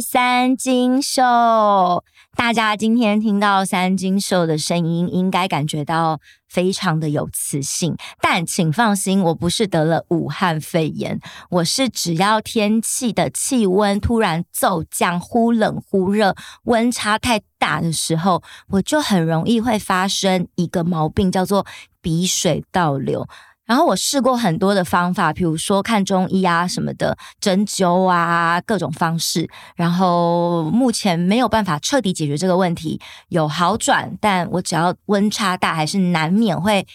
[0.00, 1.22] 三金秀。
[2.36, 7.96] 大家今天听到三金秀的声音，应该感觉到非常的有磁性。
[8.20, 21.64] 但请放心，我不是得了武汉肺炎，我是只要天气的气温突然骤降，忽冷忽热，温差太大的时候，我就很容易会发生一个毛病，叫做
[22.02, 23.26] 鼻水倒流。
[23.66, 36.86] 然后我试过很多的方法，比如说看中医啊什么的，针灸啊各种方式，然后目前没有办法彻底解决这个问题，有好转，但我只要温差大，还是难免会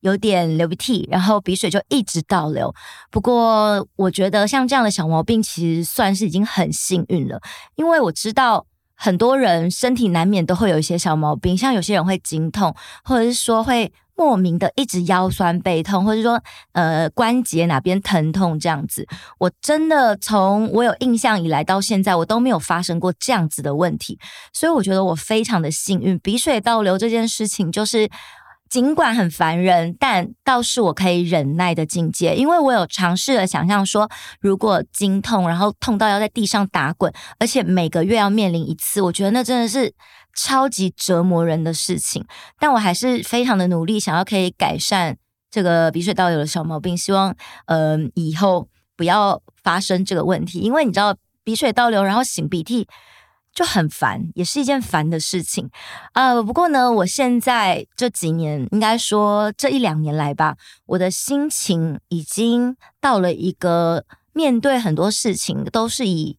[0.00, 2.74] 有点流鼻涕，然后鼻水就一直倒流。
[3.10, 7.38] 不过我觉得像这样的小毛病，其实算是已经很幸运了，
[7.74, 13.92] 因为我知道很多人身体难免都会有一些小毛病，像有些人会经痛，或者是说会。
[14.16, 19.06] 莫名的一直腰酸背痛，或者说呃关节哪边疼痛这样子，
[19.38, 24.18] 我真的从我有印象以来到现在，我都没有发生过这样子的问题，
[24.52, 26.18] 所以我觉得我非常的幸运。
[26.20, 28.08] 鼻水倒流这件事情，就是
[28.70, 34.08] 尽管很烦人，但倒是我可以忍耐的境界，因为我有尝试了想象说，
[34.40, 39.92] 如果经痛，然后痛到要在地上打滚，而且每个月要面临一次，我觉得那真的是。
[40.36, 42.24] 超级折磨人的事情，
[42.60, 45.16] 但我还是非常的努力，想要可以改善
[45.50, 47.34] 这个鼻水倒流的小毛病，希望
[47.64, 50.58] 呃以后不要发生这个问题。
[50.58, 52.86] 因为你知道鼻水倒流，然后擤鼻涕
[53.54, 55.70] 就很烦，也是一件烦的事情。
[56.12, 66.36] 呃，不过呢，我现在这几年，应该说这一两年来吧，我的心情已经到了一个面对很多事情都是以。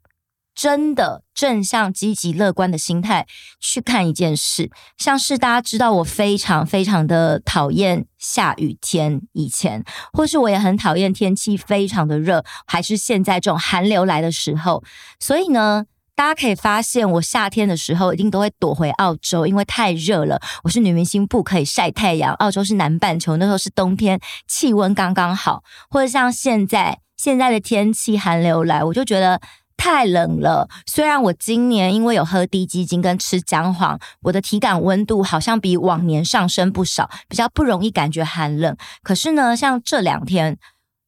[0.58, 3.28] 真的正向、积极、乐观的心态
[3.60, 14.84] 去看一件事，像是大家知道我非常非常的讨厌下雨天，以前或是我也很讨厌天气非常的热，还是现在这种寒流来的时候。
[15.20, 15.86] 所以呢，
[16.16, 20.42] 大家可以发现我夏天的时候一定都会躲回澳洲，因为太热了。
[20.64, 22.34] 我是女明星，不可以晒太阳。
[22.34, 25.64] 澳洲是南半球，那时候是冬天，气温刚刚好。
[25.88, 29.40] 或者像现在现在的天气寒流来，我就觉得。
[29.78, 38.76] 太冷了，虽然我今年因为有喝低基金跟吃姜黄，我的体感温度好像比往年上升不少，比较不容易感觉寒冷。
[39.04, 40.58] 可是呢，像这两天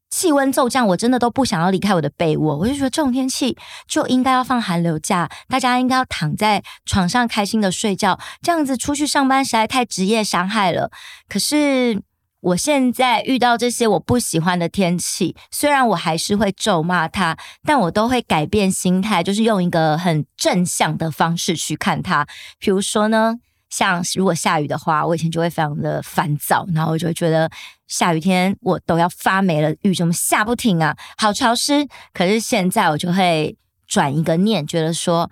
[0.10, 2.58] 气温骤降，我真的都不想要离开我的被窝。
[2.58, 10.92] 我就觉得这种天气就应该要放寒流假，大家应该要躺在床上开心的睡觉，这样子出去上班实在太职业伤害了。
[11.28, 12.02] 可是。
[12.42, 22.26] 我现在遇到这些我不喜欢的天气，虽然我还是会咒骂它，但我都会改变心态，就是用一个很正向的方式去看它。
[22.58, 23.36] 比如说呢，
[23.70, 27.50] 像如果下雨的话，我以前就会非常的烦躁，然后我就会觉得
[27.88, 31.88] 下雨天我都要发霉了，雨怎么下不停啊，好潮湿。
[32.14, 35.30] 可是现在我就会转一个念，觉得说。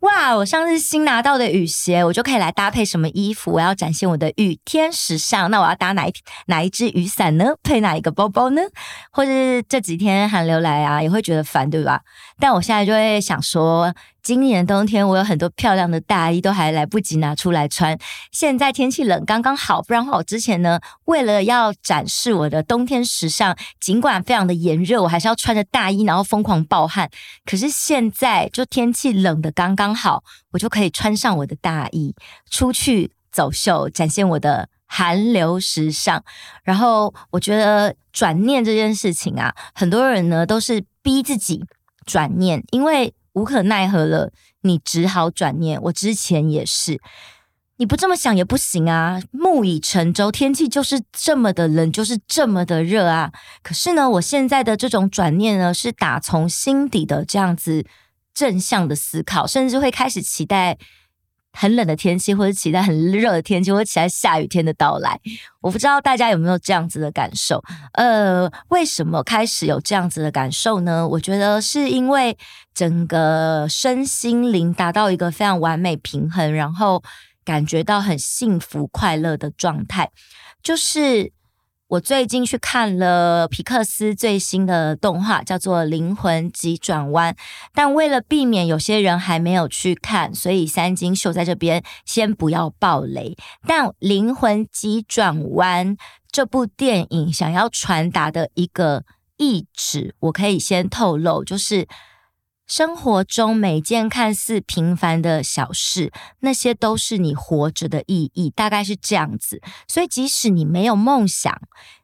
[0.00, 0.36] 哇！
[0.36, 3.52] 我上次新拿到的雨鞋，我就可以来搭配什么衣服？
[3.52, 6.12] 我要展现我的雨天时尚，那我要搭哪一
[6.46, 7.54] 哪一只雨伞呢？
[7.62, 8.62] 配哪一个包包呢？
[9.10, 12.00] 或是这几天寒流来啊，也会觉得烦，对吧？
[12.38, 13.92] 但我现在就会想说。
[14.28, 17.98] 今年冬天我有很多漂亮的大衣，都还来不及拿出来穿。
[18.30, 19.80] 现在天气冷，刚刚好。
[19.80, 27.08] 不然的话，我之前呢，为了要展示我的冬天时尚，尽管非常的炎热，我还是要穿着大衣，然后疯狂暴汗。
[27.46, 32.14] 可是现在就天气冷的刚刚好，我就可以穿上我的大衣，
[32.50, 36.22] 出去走秀，展现我的韩流时尚。
[36.64, 41.64] 然后我觉得转念这件事情啊，很多人呢都是逼自己
[42.04, 43.14] 转念，因为。
[43.32, 45.80] 无可奈何了，你只好转念。
[45.82, 47.00] 我之前也是，
[47.76, 49.20] 你不这么想也不行啊。
[49.30, 53.32] 木已成舟，天气就是这么的冷，就是这么的热啊。
[53.62, 57.84] 可是呢，我现在的这种转念呢，是打从心底的这样子
[58.34, 60.78] 正向的思考，甚至会开始期待。
[61.58, 65.18] 很冷的天气，或者期待很热的天气，或者期待下雨天的到来。
[65.60, 67.60] 我不知道大家有没有这样子的感受？
[67.94, 71.08] 呃，为什么开始有这样子的感受呢？
[71.08, 72.38] 我觉得是因为
[72.72, 77.02] 整个身心灵达到一个非常完美平衡，然后
[77.44, 80.10] 感觉到很幸福快乐的状态，
[80.62, 81.32] 就是。
[81.88, 87.32] 我最近去看了皮克斯最新的动画，叫做《灵魂急转弯》。
[87.72, 93.34] 但为了避免有些人还没有去看，所以三金秀在这边先不要爆雷。
[93.66, 95.96] 但《灵魂急转弯》
[96.30, 99.04] 这部电影想要传达的一个
[99.38, 101.88] 意旨，我可以先透露，就是。
[102.68, 109.62] 生活中每件看似平凡的小事，那些都是你活着的意义，大概是这样子。
[109.88, 111.58] 所以，即使你没有梦想，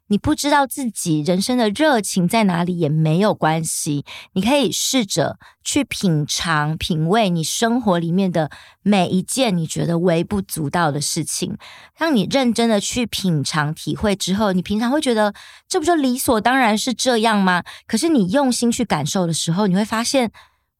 [0.06, 8.50] 你不知道自己人生的热情在哪里也没有关系，你可以试着去品尝、品味你生活里面的
[8.82, 11.58] 每一件你觉得微不足道的事情。
[11.98, 15.34] 当你认真的去品尝、体会之后，你平常会觉得
[15.68, 17.62] 这不就理所当然是这样吗？
[17.86, 20.30] 可是你用心去感受的时候，你会发现，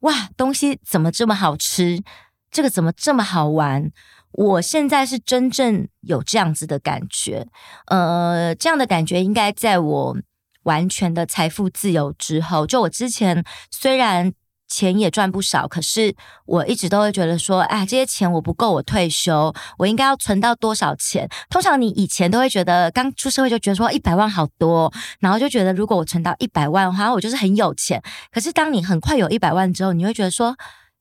[0.05, 2.03] 哇，东西怎么这么好吃？
[2.51, 3.91] 这个怎么这么好玩？
[4.33, 7.47] 我现在是真正有这样子的感觉，
[7.87, 10.17] 呃，这样的感觉应该在我
[10.65, 12.67] 完全的财富自由之后。
[12.67, 14.33] 就我之前虽然
[14.69, 16.15] 钱也赚不少，可是
[16.47, 21.29] 我一直都会觉得说，哎，这些钱我不够我退休，我应该要存到多少钱？
[21.51, 28.03] 通常你以前都会觉得刚出社会就觉得说一百万好多，然后就觉得如果我存到一百万的话，我就是很有钱。
[28.31, 30.57] 可是当你很快有一百万之后，你会觉得说。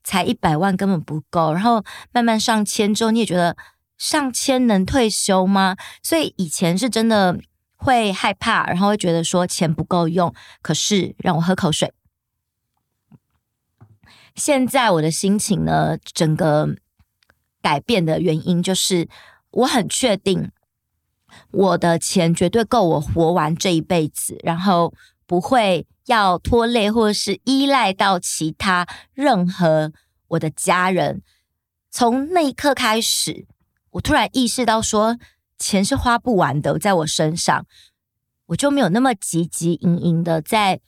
[0.06, 1.82] 才一百万根本不够，然后
[2.12, 3.56] 慢慢上千之后，你也觉得
[3.96, 5.76] 上千能退休吗？
[6.02, 7.38] 所以以前是真的
[7.78, 10.30] 会害怕，然后会觉得说钱不够用。
[10.60, 11.90] 可是让我喝口水。
[14.34, 16.76] 现在我的心情呢，整个
[17.62, 19.08] 改变的原因就是
[19.50, 20.50] 我很确定
[21.50, 24.92] 我的钱绝对够我活完这一辈子，然后
[25.26, 25.86] 不会。
[26.06, 29.90] 要拖累或者是依赖到其他任何
[30.28, 31.22] 我的家人，
[31.90, 33.46] 从那一刻开始，
[33.92, 35.16] 我突然意识到说，
[35.58, 37.64] 钱是花不完的，在我身上，
[38.48, 40.82] 我就没有那么急急营营的在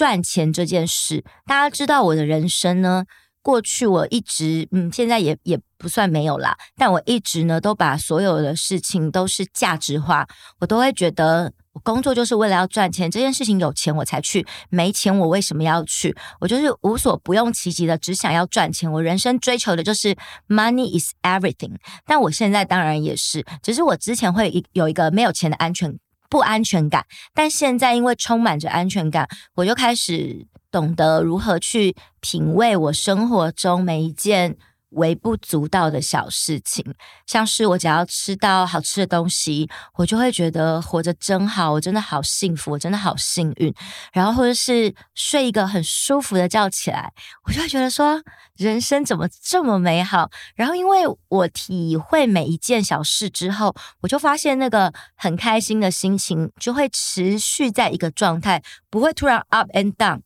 [0.00, 1.22] 赚钱这件事。
[1.44, 3.04] 大家知道我的人生呢，
[3.42, 10.26] 过去我一直，嗯，现在也也不算没有啦，但我一直呢都把所有的事情都是价值化，
[10.60, 11.52] 我都会觉得。
[11.72, 16.16] 我工作就是为了要赚钱，这件事情有钱我才去，没钱我为什么要去？
[16.40, 18.90] 我就是无所不用其极的，只想要赚钱。
[18.90, 20.16] 我人生追求的就是
[20.48, 21.76] money is everything。
[22.04, 25.96] 但我现在当然也是，只是我之前会有一个没有钱的安全
[26.30, 27.04] 不安全感，
[27.34, 34.56] 但现在因为充满着安全感，我就开始懂得如何去品味我生活中每一件。
[34.90, 36.84] 微不足道的小事情，
[37.26, 43.72] 像是我只要吃到好吃的东西，我就会觉得活着真好，我真的好幸福，我真的好幸运。
[44.12, 47.12] 然后或者是睡一个很舒服的觉起来，
[47.44, 48.22] 我就会觉得说
[48.56, 50.30] 人生怎么这么美好。
[50.54, 60.20] 然后因为我体会每一件小事之后，我就发现那个很开心的心情就会持续在一个状态，不会突然 up and down。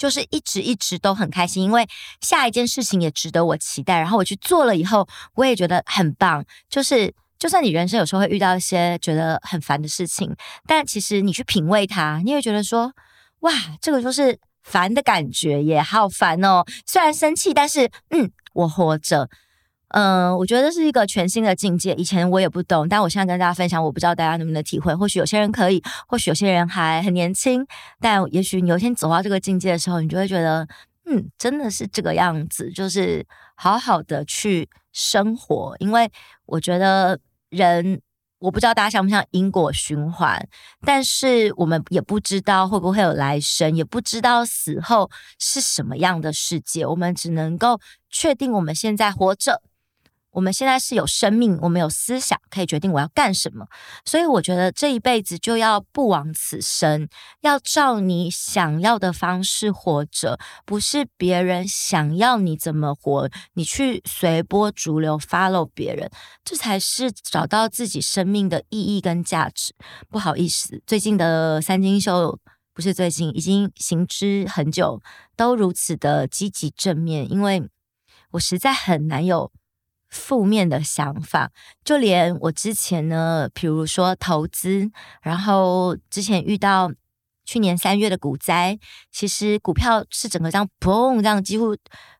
[0.00, 1.86] 就是一直一直都很开心，因为
[2.22, 3.98] 下一件事情也值得我期待。
[3.98, 6.42] 然后我去做了以后，我也觉得很棒。
[6.70, 10.34] 就是就算你人生有时候会遇到一些觉得很烦的事情，
[10.66, 12.90] 但其实你去品味它，你会觉得说，
[13.40, 13.52] 哇，
[13.82, 16.64] 这个就是烦的感觉也好烦哦。
[16.86, 19.28] 虽然生气，但是嗯，我活着。
[19.90, 21.94] 嗯、我觉得是一个全新的境界。
[21.94, 24.94] 以前我也不懂，但我现在跟大家分享，我不知道大家能不能体会。
[24.94, 27.66] 或许有些人可以，或许有些人还很年轻，
[28.00, 30.66] 但也许你有一天走到这个境界的时候，你就会觉得，
[31.06, 33.26] 嗯，真的是这个样子，就是
[33.56, 35.74] 好好的去生活。
[35.80, 36.08] 因为
[36.46, 38.00] 我觉得人，
[38.38, 40.48] 我不知道大家像不像因果循环，
[40.86, 46.86] 但是我们也不知道会不会有来生，也不知道死后是什么样的世界。
[46.86, 49.60] 我们只能够确定我们现在活着。
[50.32, 53.66] 我们现在是有生命，我们有思想，可以决定我要干什么。
[54.04, 57.08] 所以我觉得这一辈子就要不枉此生，
[57.40, 66.10] 要照你想要的方式活着，不是别人想要你怎么活，你去随波逐流 follow 别人，
[66.44, 69.74] 这才是找到自己生命的意义跟价值。
[70.08, 72.38] 不好意思，最近的三金秀
[72.72, 75.02] 不是最近，已经行之很久，
[75.36, 77.68] 都如此的积极正面，因为
[78.32, 79.50] 我实在很难有。
[80.10, 81.50] 负面的想法，
[81.84, 84.90] 就连我之前呢，比如说投资，
[85.22, 86.90] 然后之前遇到
[87.44, 88.78] 去年三月的股灾，
[89.12, 91.76] 其实股票是整个这样砰，这样几乎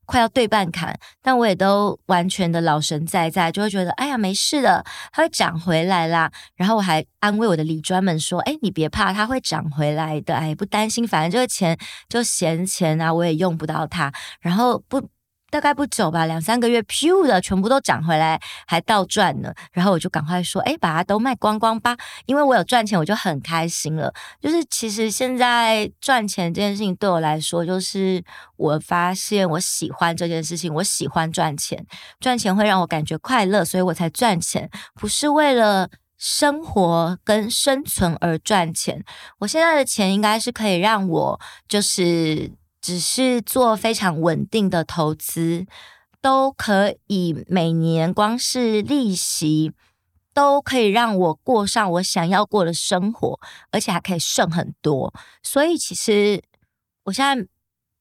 [0.07, 6.31] 快要对半砍，但我也都完全的老神在在，就会觉得哎呀没事的，它会涨回来啦。
[6.55, 11.77] 然后我还安慰我的理专们说，哎，你别怕，它会涨回来的，哎，不担心，反正这个钱
[12.09, 15.09] 就闲钱啊，我也用不到它，然后不。
[15.50, 19.52] 大概不久吧，两三个月，噗的全部都涨回来，还倒赚呢。
[19.73, 24.14] 然后我就赶快说，哎，把它都卖光光吧，因为我有赚钱，我就很开心了。
[24.40, 28.23] 就是其实现在赚钱这件事情对我来说，就是
[28.57, 31.85] 我发现我喜欢这件事情，我喜欢赚钱，
[32.21, 39.04] 赚钱会让我感觉快乐，所以我才赚钱，不是为了生活跟生存而赚钱。
[39.40, 42.52] 我现在的钱应该是可以让我就是。
[42.81, 45.67] 只是做非常稳定的投资，
[46.21, 49.73] 都可以每年光是利息
[50.33, 53.39] 都可以让我过上我想要过的生活，
[53.71, 55.13] 而且还可以剩很多。
[55.43, 56.43] 所以其实
[57.05, 57.47] 我现在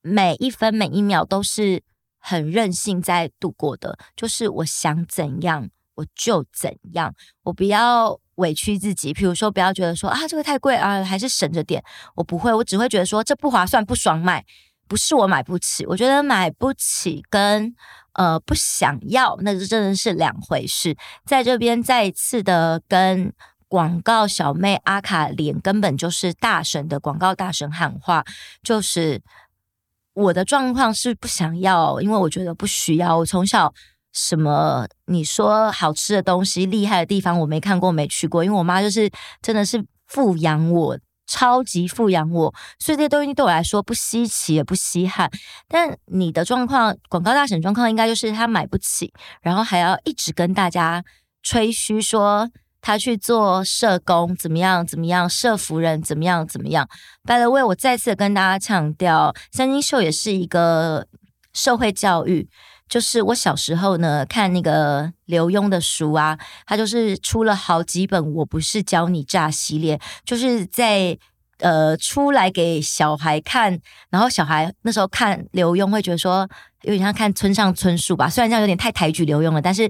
[0.02, 1.84] 每一分每一秒都是
[2.18, 9.12] 很任性在度过的，就是我想怎样我就怎样，我不要委屈自己。
[9.14, 11.84] 比如说，不要觉得说啊这个太贵啊，还是省着点。
[12.16, 14.46] 我不会，我只会觉得说这不划算，不爽买。
[14.90, 17.74] 不是我买不起，我觉得买不起跟
[18.14, 20.98] 呃不想要，那是真的是两回事。
[21.26, 23.32] 在这边再一次的跟
[23.68, 28.26] 广告小妹阿卡莲，根本就是大神的广告大神喊话，
[28.64, 29.22] 就是
[30.14, 33.20] 我的状况是不想要，因为我觉得不需要。
[33.20, 33.72] 我从小
[34.12, 39.08] 什么你说好吃的东西、厉害的地方，我没看过、没去过，因为我妈就是
[39.42, 40.98] 真的是富养我。
[41.30, 45.30] 超级富养我，所以这些东西对我来说不稀奇也不稀罕。
[45.68, 51.04] 但你的状况，广告大神状况应该就是他买不起，然后还要一直跟大家
[51.44, 52.50] 吹嘘说
[52.82, 56.90] 他去做社工怎么样怎么样，社服人怎么样怎么样。
[57.24, 61.06] By the way，我再次跟大家强调，三金秀也是一个
[61.54, 62.50] 社会教育。
[62.90, 71.18] 就是我小时候呢，看那个刘墉的书啊，他就是出了好几本《我不是教你诈》系列，就是在
[71.60, 73.80] 呃出来给小孩看，
[74.10, 76.50] 然后小孩那时候看刘墉会觉得说
[76.82, 79.88] 有点像看村上春树吧，虽然这样有点太抬举刘墉了，但是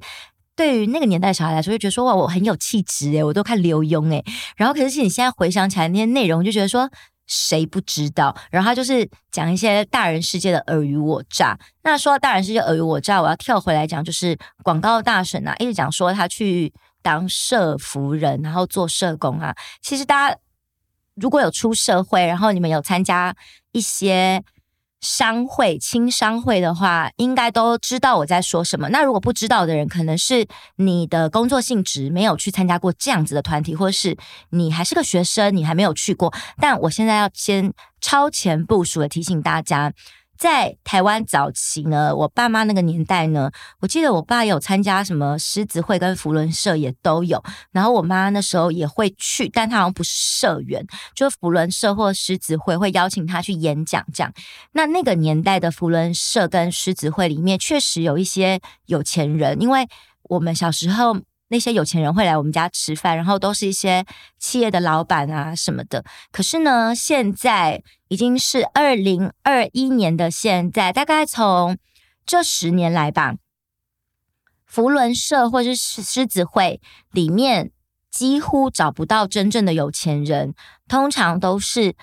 [0.58, 4.26] 对于那个年代小孩来说，就觉得说哇，我很有气质诶，我都看刘墉诶，
[4.58, 6.92] 然后可是你现在回想起来那些内容，就觉得说。
[7.30, 8.36] 谁不知道？
[8.52, 11.58] 然后他就是讲一些大人世界的尔虞我诈。
[11.84, 19.56] 那说到大人世界尔虞我诈，我要跳回来讲，就是广告大神啊，一直讲说他去当社服人，然后做社工啊。
[19.82, 20.38] 其实大家
[21.16, 23.34] 如果有出社会，然后你们有参加
[23.72, 24.44] 一些。
[25.02, 28.90] 商会、青商会的话，应该都知道我在说什么。
[28.90, 34.18] 那如果不知道的人，可能是你的工作性质没有去参加过这样子的团体，或是
[34.50, 36.34] 你还是个学生，你还没有去过。
[36.60, 39.94] 但我现在要先超前部署的提醒大家。
[40.40, 47.44] 在台湾早期呢，我爸妈那个年代呢，我记得我爸有参加什么狮子会跟扶轮社也都有，
[47.74, 54.34] 然后我妈那时候也会去，但她好像不是社员，就是扶轮社或狮子会会邀请她去演讲这样。
[54.72, 59.86] 那那个年代的扶轮社跟狮子会里面确实有一些有钱人，因为
[60.24, 61.18] 我们小时候。
[61.50, 64.06] 那些有钱人会来我们家吃饭，然后都是一些
[64.38, 66.06] 企业的老板啊什么的。
[66.32, 71.78] 可是呢，现在已经是二零二一年的现在，大概从
[72.26, 73.36] 这十年来吧，
[74.66, 76.80] 福伦社或是狮子会
[77.12, 77.72] 里面
[78.12, 80.54] 几乎找不到真正的有钱人，
[80.88, 81.96] 通常都是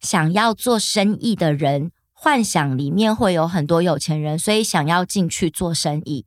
[0.00, 6.24] 想要做生意的人，幻想里面会有很多有钱人，所以想要进去做生意。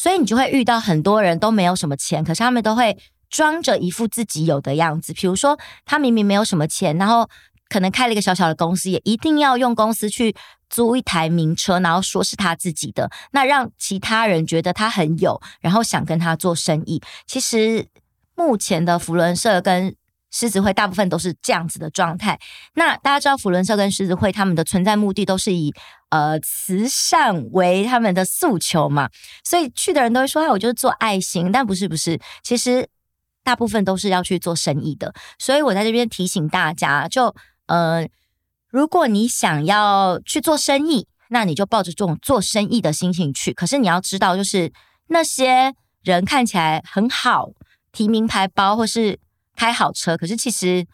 [0.00, 2.96] 所以你就会遇到很多人都没有什么钱，可是他们都会
[3.28, 5.12] 装着一副自己有的样子。
[5.12, 7.28] 比如说，他明明没有什么钱，然后
[7.68, 10.34] 可能开了一个小小的公司，也一定要用公司去
[10.70, 17.02] 租一台名车，然后说是他自己的，那让其他人觉得他很有，然后想跟他做生意。
[17.26, 17.86] 其实
[18.34, 19.94] 目前的福伦社跟
[20.30, 22.38] 狮子会大部分都是这样子的状态。
[22.74, 25.72] 那大家知道，福伦社跟狮子会他们的存在目的都是以
[26.10, 29.08] 呃慈善为他们的诉求嘛，
[29.44, 32.88] 所以去的人都会说：“哎，我就是做爱心。”但不是，不是，其实
[33.42, 35.12] 大部分都是要去做生意的。
[35.38, 37.34] 所以我在这边提醒大家，就
[37.66, 38.06] 呃，
[38.68, 43.52] 如果你想要去做生意，那你就抱着这种做生意的心情去。
[43.52, 44.72] 可是你要知道，就是
[45.08, 47.50] 那些人看起来很好，
[47.90, 49.18] 提名牌包或是。
[49.60, 50.86] 开好车，可是其实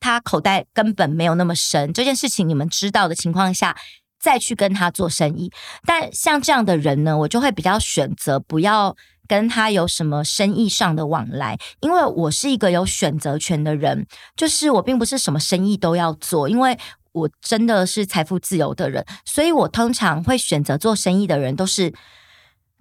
[0.00, 1.92] 他口袋根本没有那么深。
[1.92, 3.76] 这件事情你们知道的情况下，
[4.18, 5.52] 再去跟他做生意。
[5.84, 8.96] 但像这样的人呢，我就会比较选择不要
[9.28, 16.78] 跟他有什么生意上的往来，因为我是一个有选择权的人，就是我并不是什么生意都要做，因为
[17.12, 21.92] 我真的是财富自由的人，所以我通常会选择做生意的人都是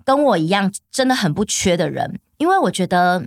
[0.06, 3.26] 跟我一样真的很不缺的人，因为我觉得。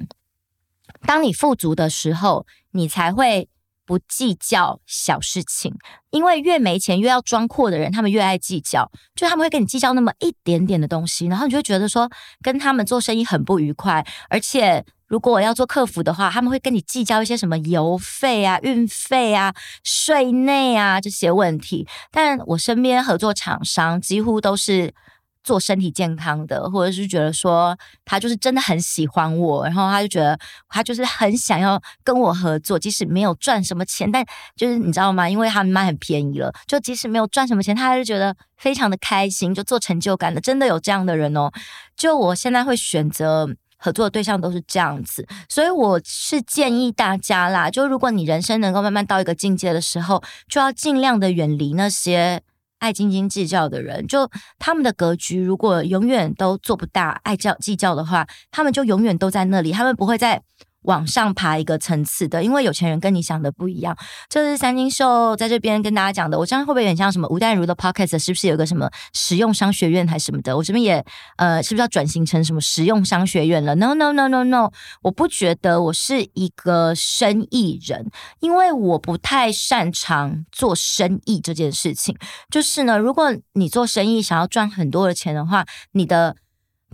[1.06, 3.48] 当你富足的时候，你才会
[3.86, 5.74] 不计较小事情。
[6.10, 12.10] 因为越没钱越要装阔的人，他们越爱计较，就他们会跟你计较那么一点点的东西，然后你就会觉得说
[12.42, 14.04] 跟他们做生意很不愉快。
[14.28, 21.86] 而且如果我要做客服的话，他们会跟你计较一些什么邮费啊、运费啊、税内啊这些问题。
[22.10, 24.92] 但我身边合作厂商几乎都是。
[25.46, 30.36] 做身体健康的，或者是觉得说他就是真的很喜欢我，然后他就觉得
[30.68, 34.26] 他就是很想要跟我合作，即使没有赚什么钱，但
[34.56, 35.30] 就是你知道吗？
[35.30, 41.48] 因为他们卖很便宜了，就即使没有赚什么钱，他还是觉得非常的开心，就做成就感的，真的有这样的人哦。
[41.96, 43.48] 就我现在会选择
[43.78, 52.42] 合作的对象都是这样子，所以我是建议大家啦，就如果你人生能够慢慢到一个境界的时候，就要尽量的远离那些
[52.78, 54.06] 爱斤斤计较的人。
[54.06, 60.42] 就他们的格局，如果永远都做不大，爱较计较的话，他们就永远都在那里，他们不会在。
[60.86, 63.96] 往上爬一个层次的，因为有钱人跟你想的不一样。
[64.28, 66.38] 这是三金秀在这边跟大家讲的。
[66.38, 68.18] 我这样会不会有点像什么吴淡如的 Podcast？
[68.18, 70.56] 是不是有个什么实用商学院还是什么的？
[70.56, 71.04] 我这边也
[71.36, 74.70] 呃，是不是要转型成什么实用商学院了？No No No No No，
[75.02, 82.16] 我不觉得我是一个生意人，因为我不太擅长做生意这件事情。
[82.50, 86.36] 就是呢，如果你做生意想要赚很多的钱的话，你的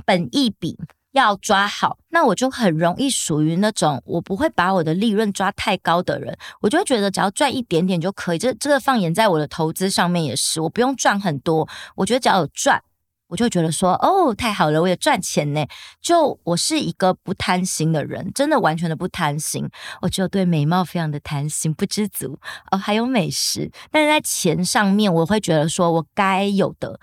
[0.07, 0.79] 本意比。
[1.13, 8.39] 要抓好，那我就很容易属于那种我不会把我的利润抓太高的人，我就觉得只要赚一点点就可以。
[8.39, 12.83] 这这个放眼在我的投资上面也是，我不用赚很多，我觉得只要有赚，
[13.29, 15.67] 我就觉得说哦，太好了，我也赚钱呢。
[16.01, 19.69] 就我是一个不贪心的人，真的完全的不贪心，
[20.01, 22.39] 我就对美貌非常的贪心，不知足
[22.71, 26.99] 哦，还有美食，但是在钱上面，我会觉得说我该有的。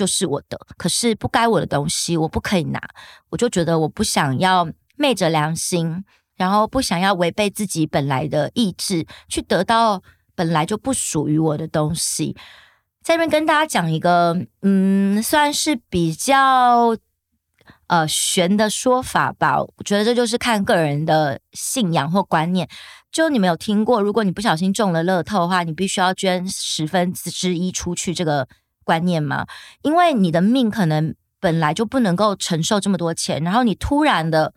[0.00, 2.80] 就是我的，可是不该我的东西我不可以拿，
[3.28, 4.66] 我就觉得我不想要
[4.96, 6.02] 昧着良心，
[6.36, 10.02] 然后不想要违背自己本来的意志去得到
[10.34, 12.34] 本来就不属于我的东西。
[13.02, 16.96] 在这边跟大家讲一个，嗯，算是比较
[17.88, 19.60] 呃玄的说法吧。
[19.60, 22.66] 我觉得这就是看个人的信仰或观念。
[23.12, 28.14] 就你没有听过，如果你不小心中了乐透的话，你必须要捐十分之一出去。
[28.14, 28.48] 这个。
[28.90, 29.46] 观念吗？
[29.82, 34.52] 因为你的命可能本来就不能够承受这么多钱，然后你突然的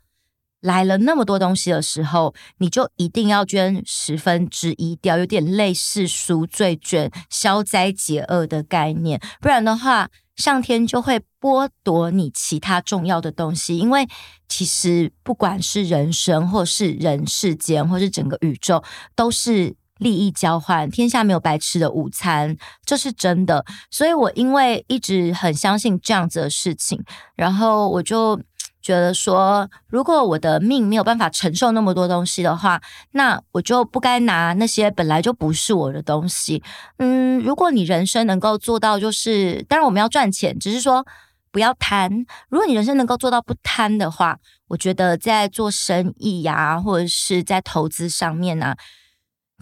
[0.59, 9.21] 来了那么多东西的时候，你就一定要捐十分之一掉，有点类似赎罪券、消灾解厄的概念。
[9.39, 13.77] 不然的话，上天就会剥夺你其他重要的东西。
[13.77, 14.07] 因为
[14.47, 18.83] 其实不管是人生，或是人世间，或是整个宇宙，
[19.15, 19.75] 都是。
[20.03, 23.65] 利益交换，天下没有白吃的午餐，这是真的。
[23.89, 27.03] 所以我因为一直很相信这样子的事情，
[27.35, 28.39] 然后我就
[28.81, 36.61] 觉得说，如果我的命没有办法承受那么多东西的话，那我就不该拿那些本来就不是我的东西。
[36.97, 41.05] 嗯，如果你人生能够做到，就是当然我们要赚钱，只是说
[41.49, 42.25] 不要贪。
[42.49, 44.37] 如果你人生能够做到不贪的话，
[44.67, 48.75] 我觉得在做生意呀、或者是在投资上面呢、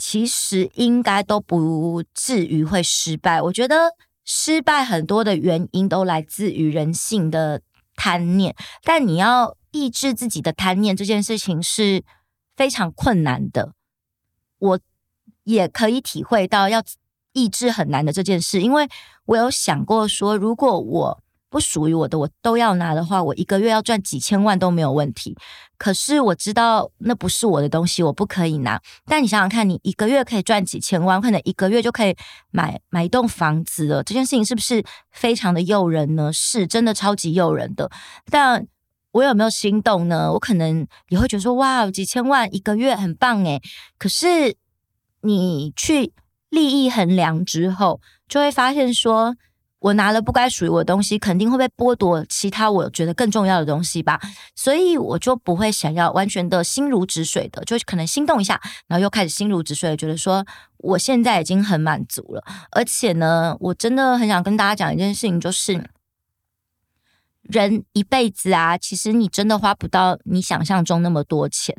[0.01, 3.39] 其实应该都不至于会失败。
[3.39, 3.91] 我觉得
[4.25, 7.61] 失败很多的原因都来自于人性的
[7.95, 12.03] 贪念，但你要抑制自己的贪念这件事情是
[12.55, 13.73] 非常困难的。
[14.57, 14.79] 我
[15.43, 16.83] 也可以体会到要
[17.33, 18.89] 抑制很难的这件事，因为
[19.25, 25.37] 我有想过说，如果我不属于我的，我都要拿的话，我一个月要赚几千万都没有问题。
[25.77, 28.81] 可是我知道那不是我的东西，我不可以拿。
[29.05, 32.15] 但你想想看，你一个月可以赚几千万，可能一个月就可以
[32.51, 34.01] 买买一栋房子了。
[34.01, 36.31] 这件事情是不是非常的诱人呢？
[36.31, 37.91] 是，真的超级诱人的。
[38.29, 38.65] 但
[39.11, 40.31] 我有没有心动呢？
[40.31, 43.61] 我可能也会觉得说，哇，几千万一个月很棒诶。
[43.97, 44.55] 可是
[45.23, 46.13] 你去
[46.49, 49.35] 利益衡量之后，就会发现说。
[49.82, 54.22] 我拿了不该属于我的东西，肯定会被剥夺其他我觉得更重要的东西吧，
[54.56, 60.46] 所以我就不会想要完全的心如止水的，就可能心动一下，然后又开始心如止水，觉得说
[60.78, 62.44] 我现在已经很满足了。
[62.72, 65.84] 而且呢，我真的很想跟大家讲一件事情，就是
[67.41, 71.76] 人一辈子啊，其实你真的花不到你想象中那么多钱。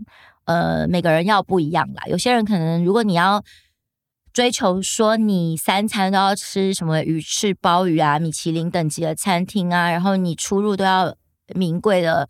[0.47, 3.45] 呃，每个人要不一样啦，有些人可能如果你要。
[4.33, 11.15] 追求说你三餐都要吃什么鱼翅鲍鱼啊，米其林等级的餐厅啊，然后你出入都要
[11.55, 12.27] 名贵的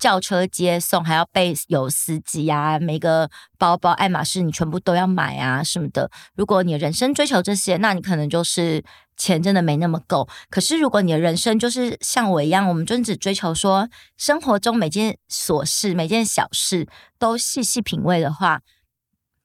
[0.00, 6.10] 轿车接送，还要备有司机啊，每个包包爱马仕你全部都要买啊什么的。
[6.34, 8.82] 如果你的人生追求这些，那你可能就是
[9.16, 10.28] 钱真的没那么够。
[10.50, 18.62] 可是如果你的人生就是像我一样，我们就只追求说生活中每件琐事、每件小事都细细品味的话，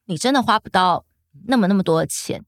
[0.05, 1.05] 你真的花不到。
[1.47, 2.43] 那么那么多的钱，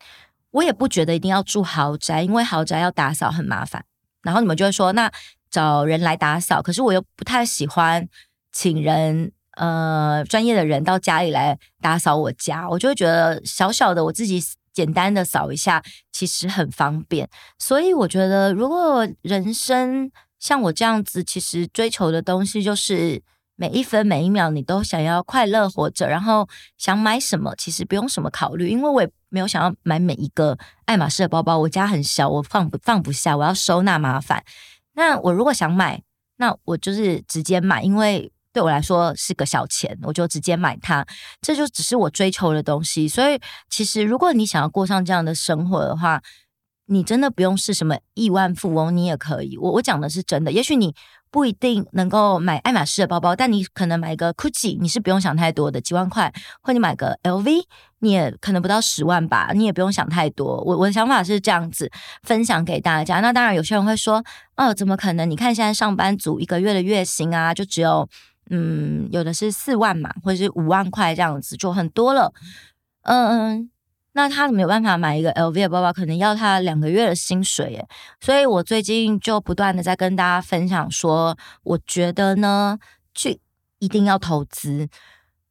[0.51, 3.83] 我也不觉得一定要住豪宅，因为豪宅要打扫很麻烦。
[4.23, 5.11] 然后你们就会说，那
[5.49, 8.07] 找人来打扫，可是我又不太喜欢
[8.51, 14.41] 请人，呃，专业的人到家里来打扫我家，我就会觉得小小的我自己
[14.73, 17.29] 简单的扫一下，其实很方便。
[17.59, 23.21] 所以我觉得，如果人生像我这样子，其实追求的东西就是。
[23.55, 31.57] 每一分每一秒，你都想要快乐活着，然后想买什么，其实不用什么考虑，因为我也没有想要买每一个爱马仕的包包。
[31.59, 34.43] 我家很小，我放不放不下，我要收纳麻烦。
[34.93, 36.03] 那我如果想买，
[36.37, 41.05] 那我就是直接买，因为对我来说是个小钱，我就直接买它，
[41.41, 43.07] 这就只是我追求的东西。
[43.07, 43.39] 所以，
[43.69, 46.21] 其实如果你想要过上这样的生活的话，
[46.87, 49.57] 你真的不用是什么亿万富翁，你也可以。
[49.57, 50.93] 我我讲的是真的，也许你
[51.35, 57.65] 不一定能够买爱马仕的包包，但你可能买一个 Gucci，你是不用想太多的，几万块，或你买个 LV，
[57.99, 60.63] 你也可能不到十万吧，你也不用想太多。
[60.63, 61.91] 我我的想法是这样子
[62.23, 63.19] 分享给大家。
[63.19, 64.23] 那当然，有些人会说，
[64.55, 65.29] 哦，怎么可能？
[65.29, 68.07] 你看现在上班族一个月的月薪啊，就只有。
[68.49, 72.31] 嗯，有的是四万嘛，或者是五万块这样子，就很多了。
[73.01, 73.69] 嗯嗯，
[74.17, 77.87] 那他没有办法买一个 LV 的包包，可能要他两个月的薪水耶。
[78.21, 82.79] 所以我最近就不断的在跟大家分享说，我觉得呢，
[83.13, 83.41] 去
[83.79, 84.87] 一定要投资。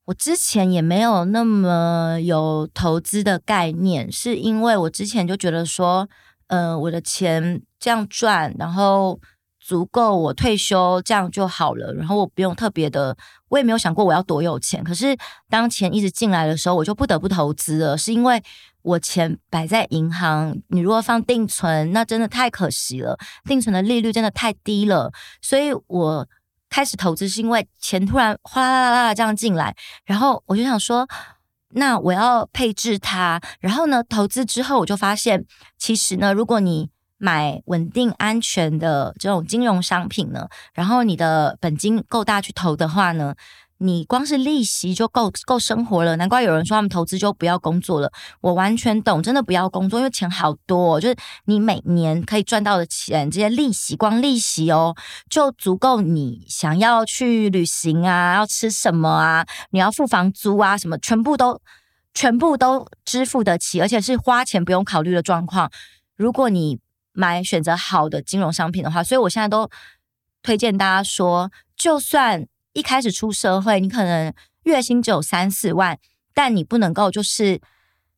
[0.07, 6.09] 我之前也没有那么有投资的概念，是因为我之前就觉得说，
[6.46, 9.20] 呃，我的钱这样赚，然后。
[9.66, 13.16] 足够我退休这样就好了，然后我不用特别的，
[13.48, 14.85] 我也没有想过我要多有钱。
[14.85, 15.16] 可是
[15.48, 18.42] 当钱一直进来的时候，我就不得不投资了，是因为
[18.83, 25.11] 我钱摆在银行，你如果放定存，那真的太可惜了，定存的利率真的太低了。
[25.40, 26.29] 所以我
[26.68, 29.74] 开始投资是因为钱突然哗啦啦啦啦这样进来，
[30.05, 31.09] 然后我就想说，
[31.70, 33.40] 那我要配置它。
[33.61, 35.46] 然后呢，投资之后我就发现，
[35.79, 36.90] 其实呢，如果你
[37.24, 43.34] 买稳定安全的这种金融商品呢，然后你的本金够大去投的话呢，
[43.78, 46.16] 你光是利息就够够生活了。
[46.16, 54.94] 难怪有人说他们投资就不要工作了，我完全懂，真的不要工作，因为钱好多，就是你每年可以赚到的钱，这些利息光利息哦，
[55.30, 61.58] 就足够你想要去旅行啊，要吃什么啊，你要付房租啊，什么全部都
[62.12, 65.70] 全部都支付得起，而且是花钱不用考虑的状况。
[66.16, 66.78] 如果你
[67.14, 69.70] 买选择好的金融商品的话，所以我现在都
[70.42, 74.31] 推荐大家说，就算一开始出社会，你可能
[74.64, 75.98] 月薪只有三四万，
[76.35, 77.61] 但你不能够就是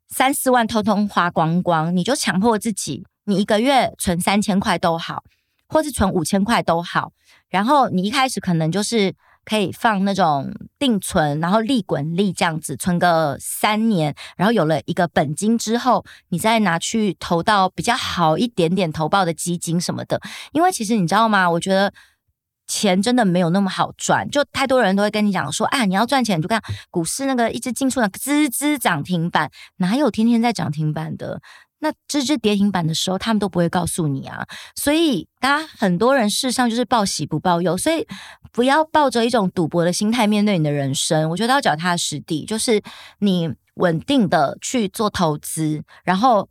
[0.09, 5.23] 三四万通通花光光，你就强迫自己，你一个月存三千块都好，
[5.69, 7.13] 或是存五千块都好，
[7.49, 9.15] 然后你一开始可能就是。
[9.47, 20.21] 可以放那种定存，然后利滚利这样子存个三年，然后有了一个本金之后，你再拿去投到比较好一点点投报的基金什么的。
[20.53, 21.49] 因为其实你知道吗？
[21.49, 21.93] 我觉得
[22.67, 31.41] 钱真的没有那么好赚，就太多人都会跟你讲说，哎，你要赚钱就看股市那个一直进出的滋滋涨停板，哪有天天在涨停板的？
[31.79, 38.07] 那这只跌停板的时候，他们都不会告诉你啊，所以大家很多人事实上就是报喜不报忧，所以
[38.51, 41.29] 不要抱着一种赌博的心态面对你的人生。
[41.31, 42.83] 我觉得要脚踏实地，就是
[43.19, 46.49] 你稳定的去做投资，然后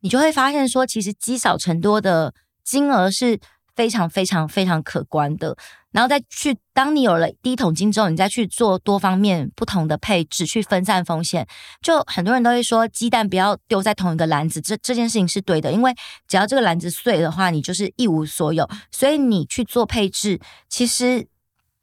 [0.00, 3.40] 你就会发现说，其实积少成多的金额是
[3.74, 5.56] 非常非常非常可观的。
[5.90, 11.46] 然后再去，当你有了第一桶金之后，你再去做多方面不同的配置，去分散风险。
[11.80, 15.94] 就很多人都会说，鸡蛋不要丢在同一个篮子，这这件事情是对的，因为
[16.26, 18.68] 只要这个篮子碎的话，你就是一无所有。
[18.92, 21.26] 所以你去做配置，其实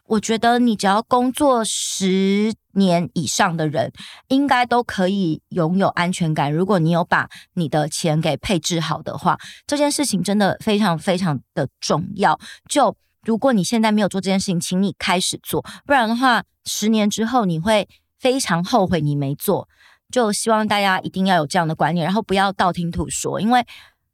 [0.05, 3.91] 我觉得你只要工作十年以上的人，
[4.27, 6.53] 应该都可以拥有安全感。
[6.53, 12.39] 如果你有把你的钱给配置好的话，这件事情真的非常非常的重要。
[12.69, 17.88] 就如果你现在没有做这件事情，请你开始做，不然的话，十年之后你会
[18.19, 19.67] 非常后悔你没做。
[20.11, 23.65] 就希望大家一定要有这样的观念，然后不要道听途说，因为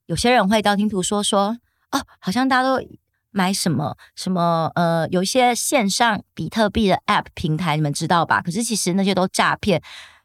[0.06, 1.58] 有些人会道听途说说，
[1.92, 2.82] 哦，好像大家都
[3.30, 8.42] 买什么什么，呃，有一些线上比特币的 App 平台，你们知道吧？
[8.42, 9.82] 可是其实那些都诈骗，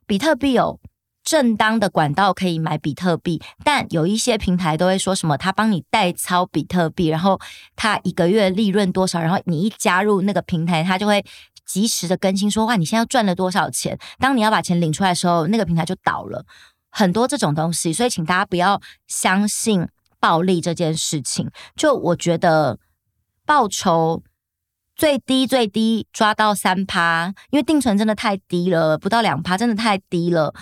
[0.07, 0.81] 比特币有。
[1.27, 7.41] 正当的管道可以买比特币，但有一些平台都会说什么他帮你代操比特币，然后
[7.75, 11.25] 他一个月利润多少，然后你一加入那个平台，他就会
[11.67, 13.99] 及时的更新说，哇，你现在赚了多少钱？
[14.21, 16.45] 当你要把钱领出来的时候，那个平台就倒了。
[16.91, 19.89] 很多这种东西，所以请大家不要相信
[20.21, 21.51] 暴利这件事情。
[21.75, 22.79] 就我觉得
[23.45, 24.23] 报酬
[24.95, 30.55] 最低最低抓到三趴，因为定存真的太低了，不到两趴真的太低了。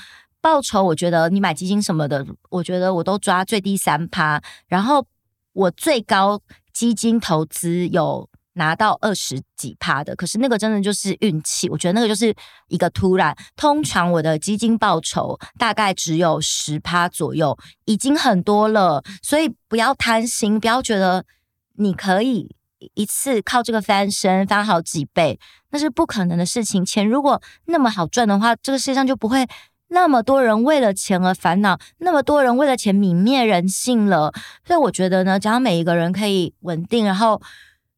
[0.44, 5.02] 报酬，我觉得你买基金什么的，我觉得我都抓最低三趴，然后
[5.54, 6.38] 我最高
[6.70, 12.34] 基金投资有拿到二十几趴的，可是那个真的就是运气，我觉得那个就是
[12.68, 13.34] 一个突然。
[13.56, 21.24] 通常我的基金报酬大概只有十趴左右，已经很多了，所以不要贪心，不要觉得
[21.78, 22.54] 你可以
[22.92, 26.84] 一次靠这个翻身翻好几倍，那是不可能的事情。
[26.84, 29.46] 钱如果那么好赚的话，这个世界上就不会。
[29.94, 34.32] 那么多人为了钱而烦恼，那么多人为了钱泯灭人性了。
[34.66, 37.40] 所以我觉得呢，只要每一个人可以稳定，然后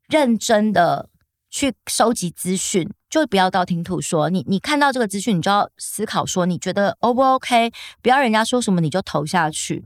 [0.07, 1.09] 认真的
[1.51, 4.29] 去收集资讯，就不要道听途说。
[4.29, 7.73] 你你看到这个资讯，你就要思考说，你觉得 O 不 OK？
[8.03, 9.83] 不要人家说什么你就投下去。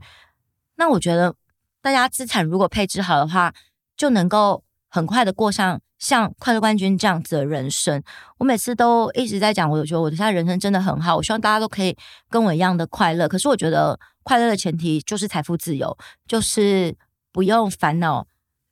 [0.75, 1.33] 那我觉得，
[1.81, 3.53] 大家资产如果配置好的话，
[3.95, 8.03] 就能够很快的过上像快乐冠军这样子的人生。
[8.37, 11.15] 我每次都一直在讲，我觉得我现在人生真的很好。
[11.15, 11.97] 我希望大家都可以
[12.29, 13.27] 跟我一样的快乐。
[13.27, 16.95] 可是我觉得，快乐的前提就是财富自由，就是
[17.31, 18.27] 不用烦恼。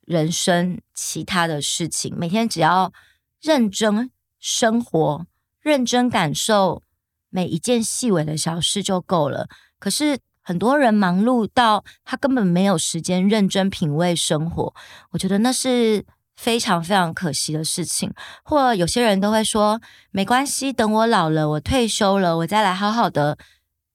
[0.06, 2.92] 人生其他的事情，每天只要
[3.40, 5.24] 认真生活，
[5.60, 6.82] 认真感受
[7.28, 9.46] 每一件细微的小事就够了。
[9.78, 14.74] 可是很多人忙碌到他根本没有时间认真品味生活，
[15.10, 16.04] 我觉得那是
[16.36, 18.12] 非常非常可惜的事情。
[18.44, 23.36] 或有些人都会说，没关系，等我老了，我退休了，我再来好好的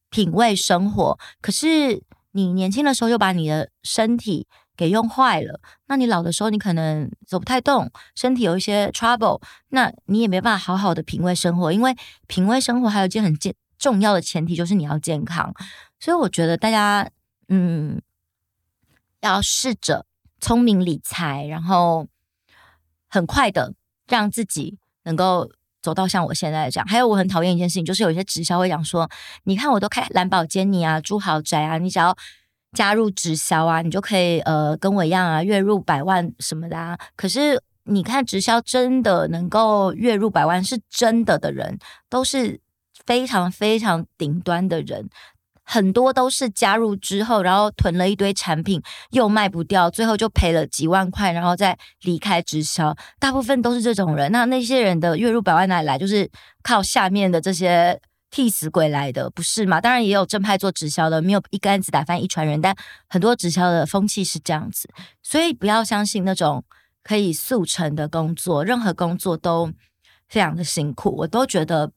[0.10, 1.20] 品味生活。
[1.42, 11.96] 可是你年轻的时候又把你的身体给用坏了，那你老的时候，你可能走不太动，身体有一些 trouble，那你也没办法好好的品味生活，因为
[12.28, 15.54] 品味生活还有一件很健重要的前提就是你要健康，
[16.00, 17.10] 所以我觉得大家
[17.50, 18.02] 嗯
[19.22, 20.06] 要试着
[20.40, 22.08] 聪明理财，然后
[23.08, 23.74] 很快的
[24.08, 25.50] 让自己能够
[25.82, 26.88] 走到像我现在这样。
[26.88, 29.10] 还有我很讨厌一件事情，就是有一些直销会讲说，
[29.44, 32.16] 你看我都开兰宝坚尼啊，住豪宅啊，你只要。
[32.74, 37.00] 加入直销啊，你就可以呃跟我一样啊，月入百万什么的啊。
[37.16, 42.60] 可是你看直销真的能够月入百万是真的的人，都是
[43.06, 45.10] 非常非常顶端的人，
[45.64, 52.96] 很多都是加入之后，然后囤了一堆产品又卖不掉，最后就赔了几万块，然后再离开直销。
[53.20, 54.32] 大部分都是这种人。
[54.32, 55.98] 那那些人的月入百万哪里来？
[55.98, 56.30] 就是
[56.64, 58.00] 靠下面的这些。
[58.32, 59.80] 替死鬼来的不是吗？
[59.80, 62.60] 当然也有正派做直销的，没有一竿子打翻一船人。
[62.60, 62.76] 但
[63.08, 64.90] 很多直销的风气是这样子，
[65.24, 66.62] 所以不要相信那种
[67.02, 69.72] 可以速成的工作，任何工作都
[70.28, 71.16] 非常的辛苦。
[71.20, 71.90] 我都觉得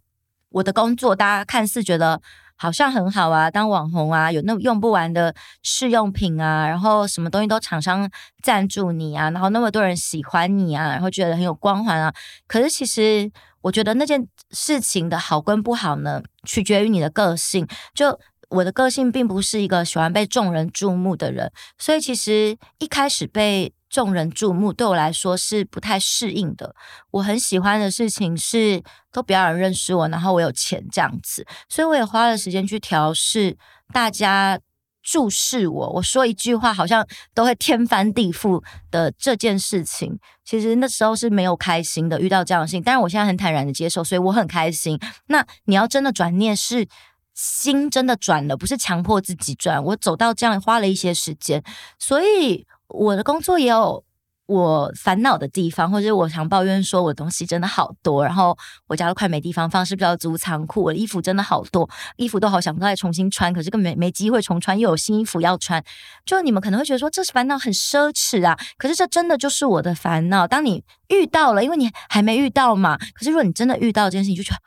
[0.51, 2.21] 我的工作，大家看似觉得
[2.57, 8.11] 好像很好啊，当网红啊，有那用不完的试用品啊，然后什么东西都厂商
[8.43, 12.13] 赞助你啊，然后那么多人喜欢你啊，然后觉得很有光环啊。
[12.47, 13.31] 可是其实。
[13.61, 17.67] 我觉得那件事情的好跟不好呢，取决于你的个性。
[17.93, 18.19] 就
[18.51, 26.75] 我的个性并不是一个喜欢被众人注目的人，所以其实一开始被众人注目对我来说是不太适应的。
[27.11, 33.57] 我很喜欢的事情是都不要人认识我，然后我有钱这样子，所以我也花了时间去调试
[33.93, 34.61] 大家。
[35.01, 42.21] 注视我，我说一句话好像都会天翻地覆的这件事情，其实那时候是没有开心的。
[42.21, 45.01] 遇到这样的事情，但是我现在很坦然的接受，所以我很开心。
[45.29, 46.87] 那你要真的转念，是
[47.33, 49.83] 心真的转了，不是强迫自己转。
[49.83, 51.63] 我走到这样花了一些时间，
[51.99, 54.05] 所以我的工作也有。
[54.49, 60.83] 我烦恼的地方，或者我常抱怨说，我东西真的好多，然后我家都快没地方放，是不是要租仓库？
[60.85, 65.85] 我的衣服真的好多，衣服都好想再重新穿，可是根本没没机会重穿，又有新衣服要穿。
[66.25, 70.49] 就你们可能会觉得说，这是烦恼很奢侈啊，可是这真的就是我的烦恼。
[70.49, 74.61] 当你遇到了，因为你还没遇到嘛，可是如果你真的遇到这件事情，就觉得，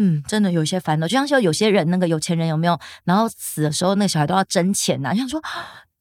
[0.00, 1.08] 嗯，真的有些烦恼。
[1.08, 2.78] 就像是有些人，那个有钱人有没有？
[3.02, 5.42] 然后死的时候，那个小孩都要争钱呐，就想说。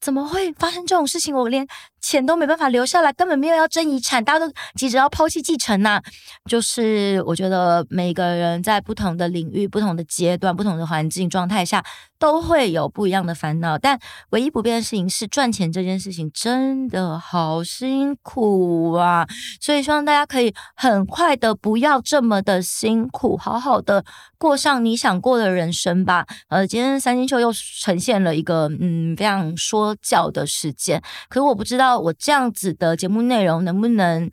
[0.08, 1.36] 怎么会发生这种事情？
[1.36, 1.68] 我连
[2.02, 6.02] 钱都没办法留下来，根本没有要争遗产，大家都急着要抛弃继承呐、
[6.50, 11.84] 就是我觉得每个人在不同的领域、不同的阶段、不同的环境状态下，
[12.18, 13.78] 都会有不一样的烦恼。
[13.78, 19.28] 但唯一不变的事情是，赚钱这件事情真的好辛苦啊！
[19.60, 24.04] 所以希望大家可以很快的不要这么的辛苦，好好的
[24.38, 26.26] 过上你想过的人生吧。
[26.48, 29.96] 呃，今天三星秀又呈现了一个嗯非常说。
[30.02, 34.32] 教的时间，可是我不知道我这样子的节目内容能不能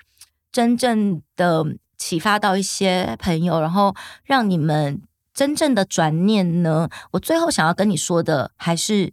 [0.50, 1.62] 真正的
[1.98, 5.02] 启发到一些朋友，然后让你们
[5.34, 6.88] 真正的转念呢？
[7.10, 9.12] 我最后想要跟你说的还是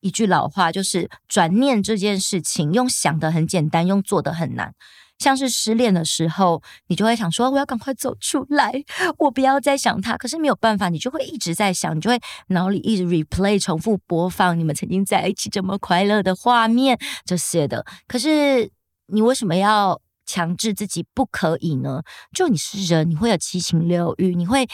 [0.00, 4.74] 一句老话，就是转念这件事情，用想的很简单，用做的很难。
[5.22, 8.72] 像是失恋的时候，你就会想说，我要赶快走出来，
[9.18, 10.16] 我不要再想他。
[10.16, 17.86] 可是没有办法，你就会一直在想，你就会脑里一直 replay 重复播放你们曾经在一起这么快乐的画面这些的。
[18.08, 18.68] 可是
[19.06, 22.02] 你为什么要强制自己不可以呢？
[22.34, 24.66] 就你是人，你会有七情六欲，你会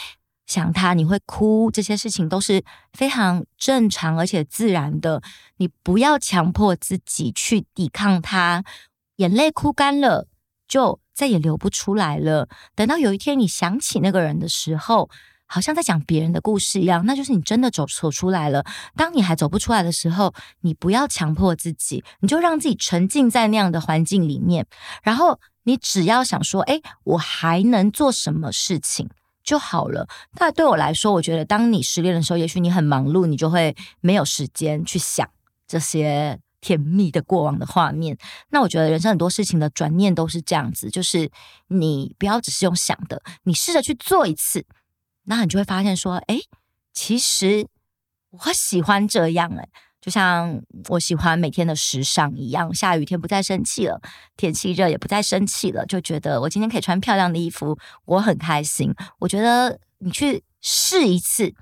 [0.47, 5.21] 想他，你会哭，这些事情都是非常正常而且自然的。
[5.57, 8.63] 你不要强迫自己去抵抗他，
[9.17, 10.27] 眼泪哭干了。
[10.69, 12.47] 就再也流不出来了。
[12.75, 15.09] 等到有一天你想起那个人的时候，
[15.47, 18.63] 好像在讲别人的故事一样，那就是你真的走走出来了。
[18.95, 24.67] 当你还走不出来的时候，你不要强迫自己，你就让自己沉浸在那样的环境里面，
[25.01, 29.09] 然后你只要想说，哎，我还能做什么事情
[29.43, 30.07] 就好了。
[30.39, 35.27] 那对我来说，我觉得当你失恋的时候，也许你很忙碌，你就会没有时间去想
[35.67, 38.17] 这些甜蜜的过往的画面。
[38.49, 41.29] 那我觉得人生很多事情的转念都是这样子，就是
[41.67, 44.65] 你不要只是用想的，你试着去做一次，
[45.23, 46.39] 那你就会发现说，哎，
[46.93, 47.67] 其实
[48.29, 49.69] 我喜欢这样哎。
[50.01, 54.01] 就像我喜欢每天的时尚一样，下雨天不再生气了，
[54.37, 58.95] 天气热也不再生气了，就觉得我今天可以穿漂亮的衣服，我很开心。
[59.19, 61.53] 我觉得你去试一次，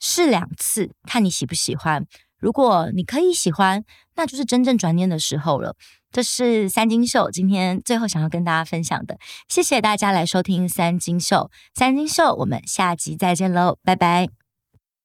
[0.00, 2.04] 试两次，看你喜不喜欢。
[2.42, 3.82] 如果你可以喜欢，
[4.16, 5.76] 那就是真正转念的时候了。
[6.10, 9.16] 这是三金秀今天最后想要跟大家分享的，
[9.48, 14.41] 谢谢大家来收听三金秀，三金秀，我们下集再见喽，拜拜。